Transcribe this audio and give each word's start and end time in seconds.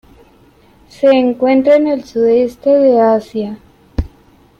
Se 0.89 1.05
encuentra 1.11 1.75
en 1.75 1.85
el 1.85 2.03
sudeste 2.03 2.71
de 2.71 2.99
Asia. 2.99 3.59